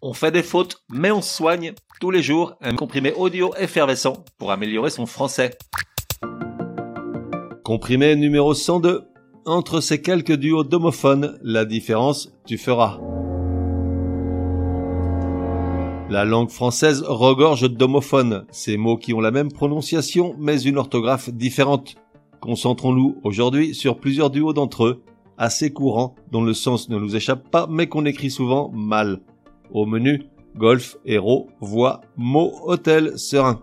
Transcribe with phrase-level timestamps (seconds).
[0.00, 4.52] On fait des fautes, mais on soigne tous les jours un comprimé audio effervescent pour
[4.52, 5.58] améliorer son français.
[7.64, 9.02] Comprimé numéro 102.
[9.44, 13.00] Entre ces quelques duos d'homophones, la différence, tu feras.
[16.08, 21.28] La langue française regorge d'homophones, ces mots qui ont la même prononciation mais une orthographe
[21.30, 21.96] différente.
[22.40, 25.02] Concentrons-nous aujourd'hui sur plusieurs duos d'entre eux,
[25.38, 29.22] assez courants, dont le sens ne nous échappe pas mais qu'on écrit souvent mal.
[29.72, 30.24] Au menu,
[30.56, 33.60] golf, héros, voix, mot, hôtel, serein.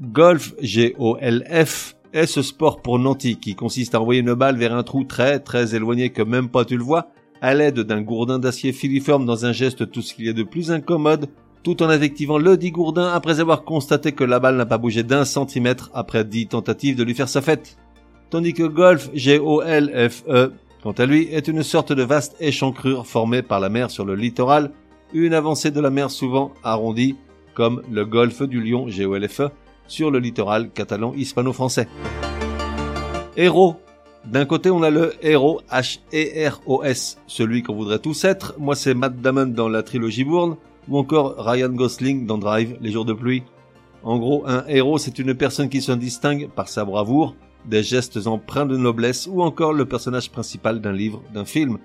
[0.00, 4.82] Golf, G-O-L-F, est ce sport pour nantis qui consiste à envoyer une balle vers un
[4.82, 7.08] trou très très éloigné que même pas tu le vois,
[7.40, 10.42] à l'aide d'un gourdin d'acier filiforme dans un geste tout ce qu'il y a de
[10.42, 11.28] plus incommode,
[11.62, 15.02] tout en invectivant le dit gourdin après avoir constaté que la balle n'a pas bougé
[15.02, 17.76] d'un centimètre après dix tentatives de lui faire sa fête.
[18.30, 20.52] Tandis que golf, G-O-L-F-E,
[20.88, 24.14] quant à lui, est une sorte de vaste échancrure formée par la mer sur le
[24.14, 24.70] littoral,
[25.12, 27.14] une avancée de la mer souvent arrondie,
[27.52, 29.50] comme le golfe du Lion, G-O-L-F-E,
[29.86, 31.88] sur le littoral catalan hispano-français.
[33.36, 33.76] Héros.
[34.24, 38.54] D'un côté, on a le héros H-E-R-O-S, celui qu'on voudrait tous être.
[38.58, 40.56] Moi, c'est Matt Damon dans la trilogie Bourne,
[40.88, 43.42] ou encore Ryan Gosling dans Drive, les jours de pluie.
[44.02, 47.34] En gros, un héros, c'est une personne qui se distingue par sa bravoure,
[47.66, 51.78] des gestes empreints de noblesse, ou encore le personnage principal d'un livre, d'un film.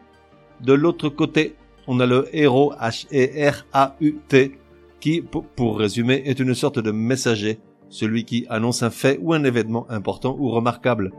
[0.62, 1.56] De l'autre côté,
[1.88, 4.60] on a le héros H-E-R-A-U-T,
[5.00, 9.44] qui, pour résumer, est une sorte de messager, celui qui annonce un fait ou un
[9.44, 11.12] événement important ou remarquable.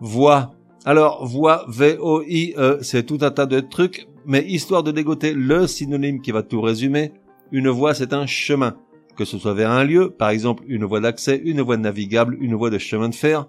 [0.00, 0.54] Voix.
[0.84, 6.20] Alors, voix, V-O-I-E, c'est tout un tas de trucs, mais histoire de dégoter le synonyme
[6.20, 7.12] qui va tout résumer,
[7.52, 8.76] une voie c'est un chemin,
[9.16, 12.54] que ce soit vers un lieu, par exemple une voie d'accès, une voie navigable, une
[12.54, 13.48] voie de chemin de fer,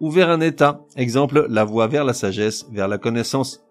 [0.00, 3.64] ou vers un état, exemple la voie vers la sagesse, vers la connaissance.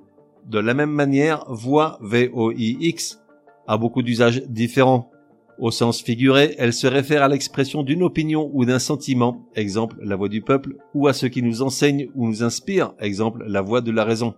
[0.45, 3.21] De la même manière, voix V-O-I-X
[3.67, 5.11] a beaucoup d'usages différents.
[5.59, 10.15] Au sens figuré, elle se réfère à l'expression d'une opinion ou d'un sentiment, exemple la
[10.15, 13.81] voix du peuple, ou à ce qui nous enseigne ou nous inspire, exemple la voix
[13.81, 14.33] de la raison.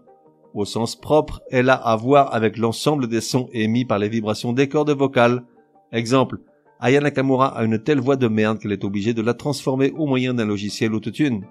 [0.53, 4.53] Au sens propre, elle a à voir avec l'ensemble des sons émis par les vibrations
[4.53, 5.43] des cordes vocales.
[5.91, 6.39] Exemple,
[6.85, 10.05] Aya Nakamura a une telle voix de merde qu'elle est obligée de la transformer au
[10.05, 11.45] moyen d'un logiciel autotune.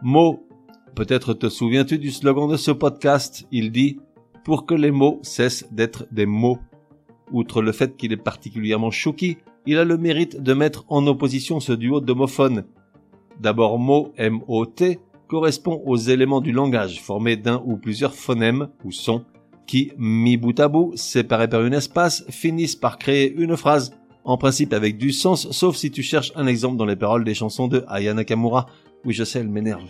[0.00, 0.46] Mots.
[0.94, 3.48] Peut-être te souviens-tu du slogan de ce podcast?
[3.50, 3.98] Il dit,
[4.44, 6.60] pour que les mots cessent d'être des mots.
[7.32, 11.58] Outre le fait qu'il est particulièrement choqué, il a le mérite de mettre en opposition
[11.58, 12.66] ce duo d'homophones.
[13.40, 19.24] D'abord mot M-O-T correspond aux éléments du langage formés d'un ou plusieurs phonèmes ou sons
[19.70, 23.92] qui, mis bout à bout, séparés par une espace, finissent par créer une phrase,
[24.24, 27.34] en principe avec du sens, sauf si tu cherches un exemple dans les paroles des
[27.34, 28.66] chansons de Aya Nakamura.
[29.04, 29.84] Oui, je sais, elle m'énerve.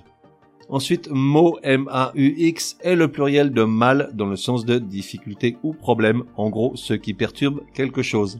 [0.68, 6.24] Ensuite, mot M-A-U-X est le pluriel de mal dans le sens de difficulté ou problème,
[6.36, 8.38] en gros ce qui perturbe quelque chose.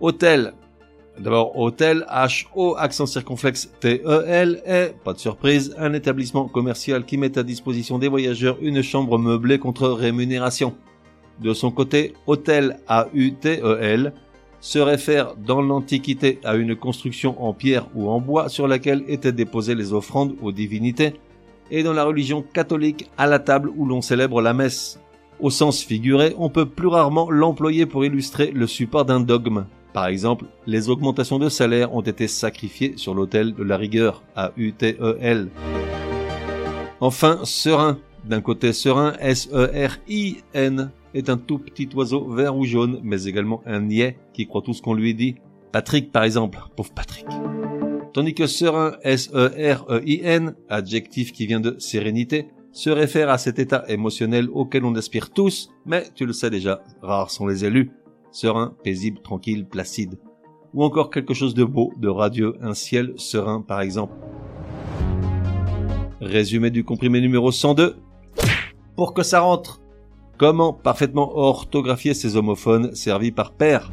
[0.00, 0.54] Hôtel.
[1.18, 7.38] D'abord, hôtel, H-O, accent circonflexe T-E-L, est, pas de surprise, un établissement commercial qui met
[7.38, 10.74] à disposition des voyageurs une chambre meublée contre rémunération.
[11.40, 14.12] De son côté, hôtel, A-U-T-E-L,
[14.60, 19.32] se réfère dans l'Antiquité à une construction en pierre ou en bois sur laquelle étaient
[19.32, 21.14] déposées les offrandes aux divinités,
[21.70, 24.98] et dans la religion catholique à la table où l'on célèbre la messe.
[25.38, 29.66] Au sens figuré, on peut plus rarement l'employer pour illustrer le support d'un dogme.
[29.94, 34.50] Par exemple, les augmentations de salaire ont été sacrifiées sur l'autel de la rigueur, à
[34.56, 35.48] U-T-E-L.
[37.00, 37.98] Enfin, serein.
[38.24, 43.82] D'un côté serein, S-E-R-I-N, est un tout petit oiseau vert ou jaune, mais également un
[43.82, 45.36] niais qui croit tout ce qu'on lui dit.
[45.70, 46.58] Patrick, par exemple.
[46.74, 47.26] Pauvre Patrick.
[48.12, 54.48] Tandis que serein, S-E-R-E-I-N, adjectif qui vient de sérénité, se réfère à cet état émotionnel
[54.52, 57.92] auquel on aspire tous, mais tu le sais déjà, rares sont les élus.
[58.34, 60.18] Serein, paisible, tranquille, placide.
[60.74, 64.12] Ou encore quelque chose de beau, de radieux, un ciel serein par exemple.
[66.20, 67.96] Résumé du comprimé numéro 102.
[68.96, 69.80] Pour que ça rentre,
[70.36, 73.92] Comment parfaitement orthographier ces homophones servis par père?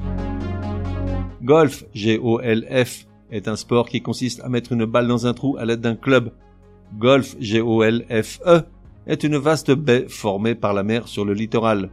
[1.44, 5.66] Golf, G-O-L-F, est un sport qui consiste à mettre une balle dans un trou à
[5.66, 6.32] l'aide d'un club.
[6.98, 8.64] Golf, G-O-L-F-E,
[9.06, 11.92] est une vaste baie formée par la mer sur le littoral.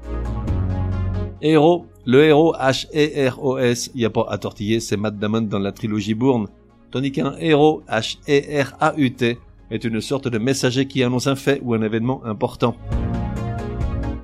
[1.40, 6.14] Héros, le héros H-E-R-O-S, y a pas à tortiller, c'est Matt Damon dans la trilogie
[6.14, 6.48] Bourne,
[6.90, 9.38] tandis qu'un héros H-E-R-A-U-T
[9.70, 12.74] est une sorte de messager qui annonce un fait ou un événement important.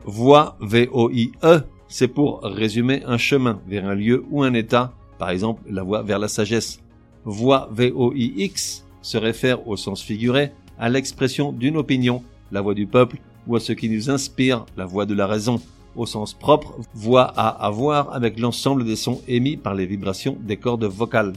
[0.05, 5.63] Voie, V-O-I-E, c'est pour résumer un chemin vers un lieu ou un état, par exemple
[5.71, 6.81] la voie vers la sagesse.
[7.25, 10.51] Voie, V-O-I-X, se réfère au sens figuré
[10.81, 14.87] à l'expression d'une opinion, la voix du peuple, ou à ce qui nous inspire, la
[14.87, 15.61] voix de la raison,
[15.97, 20.57] au sens propre, voix à avoir avec l'ensemble des sons émis par les vibrations des
[20.57, 21.33] cordes vocales.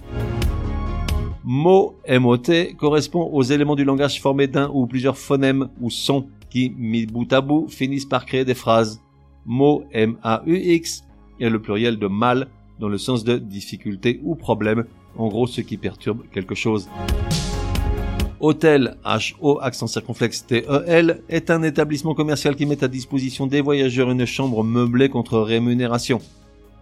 [1.44, 6.74] Mot MOT correspond aux éléments du langage formés d'un ou plusieurs phonèmes ou sons qui,
[6.78, 9.02] mis bout à bout, finissent par créer des phrases.
[9.46, 11.06] Mot M-A-U-X
[11.40, 12.50] est le pluriel de mal
[12.80, 14.86] dans le sens de difficulté ou problème,
[15.18, 16.90] en gros ce qui perturbe quelque chose.
[18.40, 24.12] Hôtel, H-O, accent circonflexe T-E-L, est un établissement commercial qui met à disposition des voyageurs
[24.12, 26.20] une chambre meublée contre rémunération.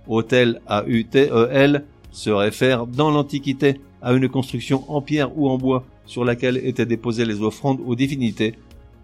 [0.07, 6.25] Hôtel, A-U-T-E-L, se réfère dans l'Antiquité à une construction en pierre ou en bois sur
[6.25, 8.55] laquelle étaient déposées les offrandes aux divinités,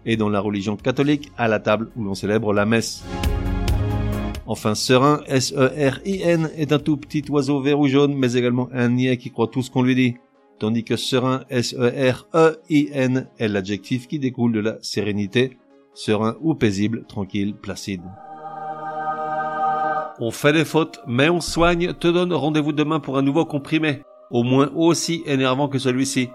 [0.04, 3.02] et dans la religion catholique à la table où l'on célèbre la messe.
[4.46, 9.16] Enfin, serein, S-E-R-I-N, est un tout petit oiseau vert ou jaune, mais également un niais
[9.16, 10.16] qui croit tout ce qu'on lui dit
[10.62, 15.58] tandis que serein, S-E-R-E-I-N, est l'adjectif qui découle de la sérénité,
[15.92, 18.04] serein ou paisible, tranquille, placide.
[20.20, 24.04] On fait des fautes, mais on soigne, te donne rendez-vous demain pour un nouveau comprimé,
[24.30, 26.30] au moins aussi énervant que celui-ci.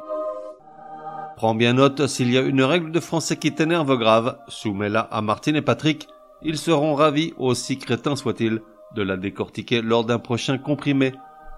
[1.38, 5.22] Prends bien note, s'il y a une règle de français qui t'énerve grave, soumets-la à
[5.22, 6.10] Martine et Patrick,
[6.42, 8.60] ils seront ravis, aussi crétins soient-ils,
[8.94, 11.14] de la décortiquer lors d'un prochain comprimé.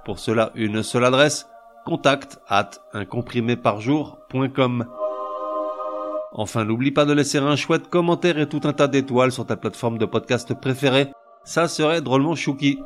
[0.06, 1.48] Pour cela, une seule adresse,
[1.90, 4.86] contact at uncompriméparjour.com.
[6.32, 9.56] Enfin, n'oublie pas de laisser un chouette commentaire et tout un tas d'étoiles sur ta
[9.56, 11.08] plateforme de podcast préférée.
[11.44, 12.80] Ça serait drôlement chouki.